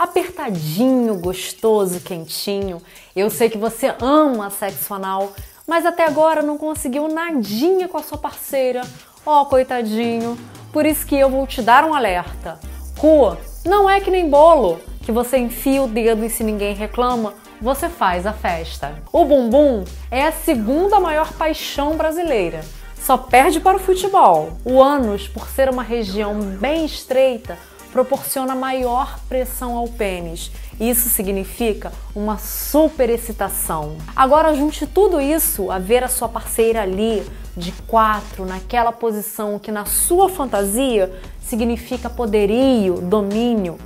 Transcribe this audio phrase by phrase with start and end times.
[0.00, 2.80] apertadinho, gostoso, quentinho.
[3.14, 5.32] Eu sei que você ama sexo anal,
[5.66, 8.80] mas até agora não conseguiu nadinha com a sua parceira.
[9.26, 10.38] Ó, oh, coitadinho.
[10.72, 12.58] Por isso que eu vou te dar um alerta.
[12.96, 13.36] Cu,
[13.66, 17.90] não é que nem bolo, que você enfia o dedo e se ninguém reclama, você
[17.90, 19.02] faz a festa.
[19.12, 22.62] O bumbum é a segunda maior paixão brasileira.
[22.98, 24.52] Só perde para o futebol.
[24.64, 27.58] O ânus, por ser uma região bem estreita,
[27.92, 30.50] proporciona maior pressão ao pênis.
[30.78, 33.96] Isso significa uma super excitação.
[34.16, 37.22] Agora junte tudo isso a ver a sua parceira ali
[37.56, 43.78] de quatro naquela posição que na sua fantasia significa poderio, domínio.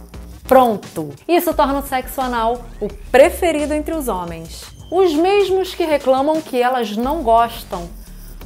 [0.47, 1.15] Pronto!
[1.27, 4.65] Isso torna o sexo anal o preferido entre os homens.
[4.91, 7.89] Os mesmos que reclamam que elas não gostam.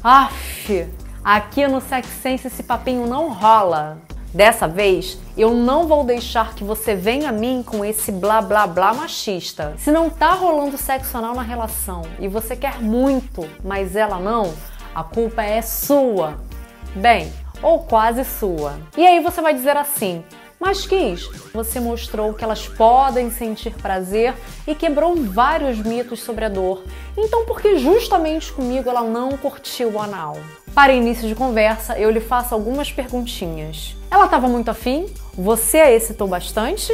[0.01, 0.87] Aff,
[1.23, 3.97] aqui no Sex Sense esse papinho não rola.
[4.33, 8.67] Dessa vez, eu não vou deixar que você venha a mim com esse blá blá
[8.67, 9.73] blá machista.
[9.77, 14.53] Se não tá rolando sexo anal na relação e você quer muito, mas ela não,
[14.93, 16.37] a culpa é sua.
[16.95, 18.79] Bem, ou quase sua.
[18.95, 20.23] E aí você vai dizer assim:
[20.59, 24.33] mas quis, você mostrou que elas podem sentir prazer
[24.67, 26.83] e quebrou vários mitos sobre a dor.
[27.17, 30.37] Então, por que justamente comigo ela não curtiu o anal?
[30.73, 33.95] Para início de conversa, eu lhe faço algumas perguntinhas.
[34.09, 35.07] Ela estava muito afim?
[35.33, 36.91] Você a excitou bastante?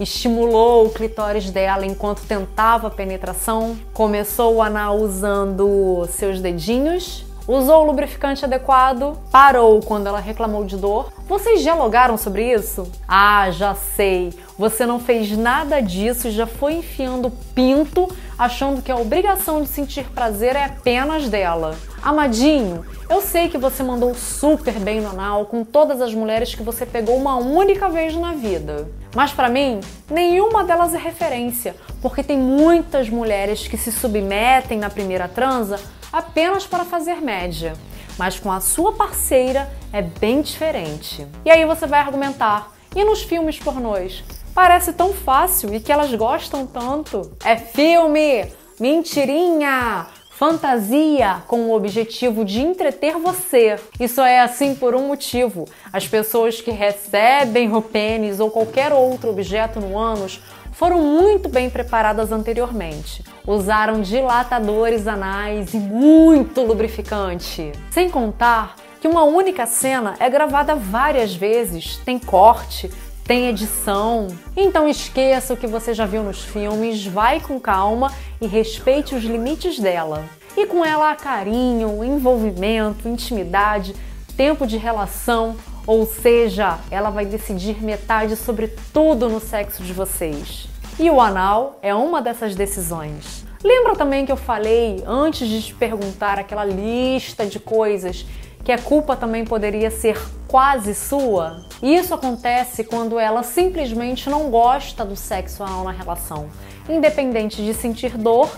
[0.00, 3.76] Estimulou o clitóris dela enquanto tentava a penetração?
[3.92, 7.24] Começou o anal usando seus dedinhos?
[7.48, 9.18] Usou o lubrificante adequado?
[9.32, 11.10] Parou quando ela reclamou de dor?
[11.26, 12.92] Vocês dialogaram sobre isso?
[13.08, 14.34] Ah, já sei.
[14.58, 18.06] Você não fez nada disso e já foi enfiando pinto,
[18.38, 21.74] achando que a obrigação de sentir prazer é apenas dela.
[22.02, 26.62] Amadinho, eu sei que você mandou super bem no anal com todas as mulheres que
[26.62, 28.88] você pegou uma única vez na vida.
[29.14, 34.90] Mas para mim, nenhuma delas é referência, porque tem muitas mulheres que se submetem na
[34.90, 35.80] primeira transa
[36.12, 37.74] apenas para fazer média.
[38.18, 41.26] Mas com a sua parceira é bem diferente.
[41.44, 44.24] E aí você vai argumentar: e nos filmes pornôs?
[44.54, 47.30] Parece tão fácil e que elas gostam tanto.
[47.44, 48.46] É filme!
[48.80, 50.17] Mentirinha!
[50.38, 53.74] Fantasia com o objetivo de entreter você.
[53.98, 55.64] Isso é assim por um motivo.
[55.92, 60.40] As pessoas que recebem o pênis ou qualquer outro objeto no ânus
[60.70, 63.24] foram muito bem preparadas anteriormente.
[63.44, 67.72] Usaram dilatadores anais e muito lubrificante.
[67.90, 72.88] Sem contar que uma única cena é gravada várias vezes, tem corte,
[73.28, 74.28] tem edição.
[74.56, 79.22] Então esqueça o que você já viu nos filmes, vai com calma e respeite os
[79.22, 80.24] limites dela.
[80.56, 83.94] E com ela há carinho, envolvimento, intimidade,
[84.34, 85.56] tempo de relação,
[85.86, 90.66] ou seja, ela vai decidir metade sobre tudo no sexo de vocês.
[90.98, 93.44] E o anal é uma dessas decisões.
[93.62, 98.24] Lembra também que eu falei antes de te perguntar aquela lista de coisas
[98.64, 101.64] que a culpa também poderia ser quase sua?
[101.82, 106.48] Isso acontece quando ela simplesmente não gosta do sexo anal na relação,
[106.88, 108.50] independente de sentir dor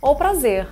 [0.00, 0.68] ou prazer.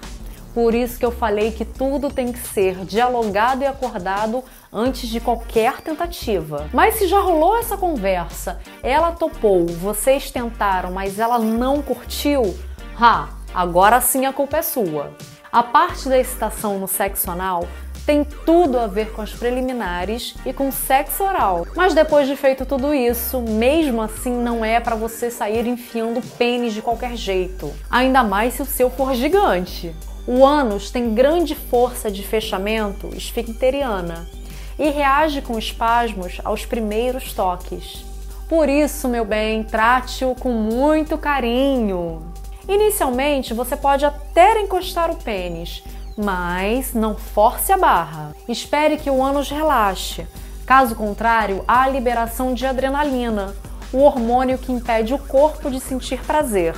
[0.52, 4.42] Por isso que eu falei que tudo tem que ser dialogado e acordado
[4.72, 6.68] antes de qualquer tentativa.
[6.72, 12.58] Mas se já rolou essa conversa, ela topou, vocês tentaram, mas ela não curtiu,
[13.00, 15.12] ha, agora sim a culpa é sua.
[15.52, 17.64] A parte da excitação no sexo anal
[18.10, 21.65] tem tudo a ver com as preliminares e com sexo oral.
[21.76, 26.75] Mas depois de feito tudo isso, mesmo assim não é para você sair enfiando pênis
[26.75, 27.72] de qualquer jeito.
[27.88, 29.94] Ainda mais se o seu for gigante.
[30.26, 34.28] O ânus tem grande força de fechamento esfincteriana
[34.77, 38.04] e reage com espasmos aos primeiros toques.
[38.48, 42.32] Por isso, meu bem, trate-o com muito carinho.
[42.69, 45.84] Inicialmente, você pode até encostar o pênis,
[46.22, 48.34] mas não force a barra.
[48.48, 50.26] Espere que o ânus relaxe.
[50.66, 53.54] Caso contrário, há a liberação de adrenalina,
[53.92, 56.74] o hormônio que impede o corpo de sentir prazer.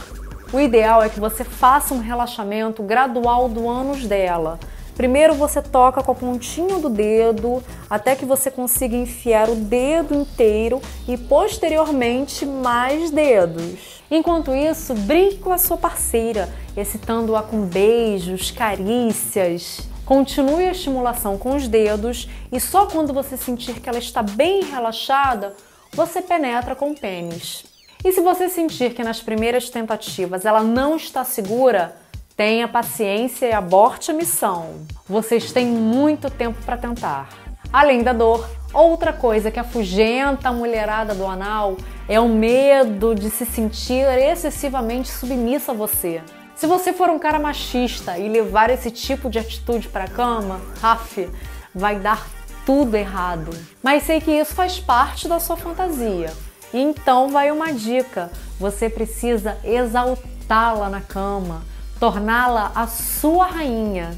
[0.53, 4.59] O ideal é que você faça um relaxamento gradual do ânus dela.
[4.95, 10.15] Primeiro você toca com a pontinha do dedo até que você consiga enfiar o dedo
[10.15, 13.92] inteiro e posteriormente mais dedos.
[14.15, 19.89] Enquanto isso, brinque com a sua parceira, excitando-a com beijos, carícias.
[20.05, 24.65] Continue a estimulação com os dedos e só quando você sentir que ela está bem
[24.65, 25.57] relaxada,
[25.95, 27.65] você penetra com o pênis.
[28.05, 31.97] E se você sentir que nas primeiras tentativas ela não está segura,
[32.37, 34.75] tenha paciência e aborte a missão.
[35.09, 37.31] Vocês têm muito tempo para tentar.
[37.73, 41.77] Além da dor, Outra coisa que afugenta a mulherada do anal
[42.09, 46.23] é o medo de se sentir excessivamente submissa a você.
[46.55, 50.59] Se você for um cara machista e levar esse tipo de atitude para a cama,
[50.81, 51.29] raf,
[51.75, 52.27] vai dar
[52.65, 53.51] tudo errado.
[53.83, 56.33] Mas sei que isso faz parte da sua fantasia.
[56.73, 61.63] Então vai uma dica: você precisa exaltá-la na cama,
[62.01, 64.17] torná-la a sua rainha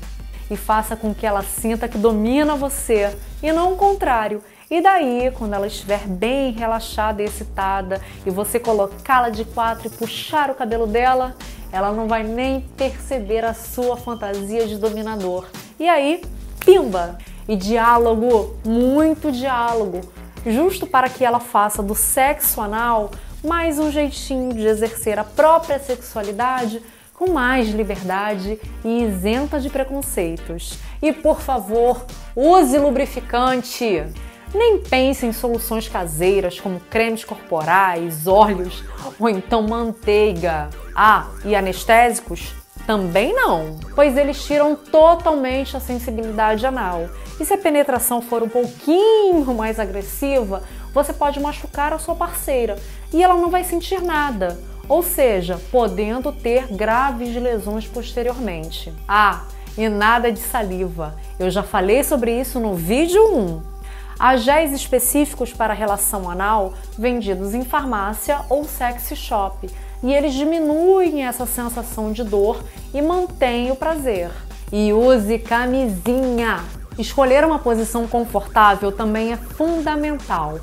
[0.54, 4.42] e faça com que ela sinta que domina você e não o contrário.
[4.70, 9.90] E daí, quando ela estiver bem relaxada e excitada e você colocá-la de quatro e
[9.90, 11.36] puxar o cabelo dela,
[11.72, 15.46] ela não vai nem perceber a sua fantasia de dominador.
[15.78, 16.22] E aí,
[16.64, 17.18] pimba!
[17.46, 20.00] E diálogo, muito diálogo,
[20.46, 23.10] justo para que ela faça do sexo anal
[23.44, 26.80] mais um jeitinho de exercer a própria sexualidade
[27.14, 30.78] com mais liberdade e isenta de preconceitos.
[31.00, 34.04] E por favor, use lubrificante!
[34.52, 38.84] Nem pense em soluções caseiras como cremes corporais, óleos
[39.18, 40.70] ou então manteiga.
[40.94, 42.54] Ah, e anestésicos?
[42.86, 47.08] Também não, pois eles tiram totalmente a sensibilidade anal.
[47.40, 50.62] E se a penetração for um pouquinho mais agressiva,
[50.92, 52.76] você pode machucar a sua parceira
[53.12, 54.56] e ela não vai sentir nada
[54.88, 58.92] ou seja, podendo ter graves lesões posteriormente.
[59.08, 59.44] Ah,
[59.76, 61.16] e nada de saliva.
[61.38, 63.74] Eu já falei sobre isso no vídeo 1.
[64.18, 69.68] Há géis específicos para relação anal vendidos em farmácia ou sexy shop
[70.02, 74.30] e eles diminuem essa sensação de dor e mantêm o prazer.
[74.70, 76.62] E use camisinha!
[76.96, 80.60] Escolher uma posição confortável também é fundamental.